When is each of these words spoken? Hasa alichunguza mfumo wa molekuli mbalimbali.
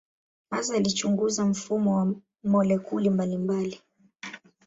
Hasa 0.49 0.75
alichunguza 0.75 1.45
mfumo 1.45 1.95
wa 1.95 2.15
molekuli 2.43 3.09
mbalimbali. 3.09 3.81